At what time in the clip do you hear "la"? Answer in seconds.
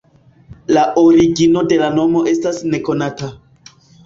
0.75-0.85, 1.83-1.91